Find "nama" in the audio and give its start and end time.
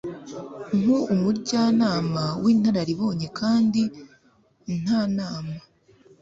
5.17-5.55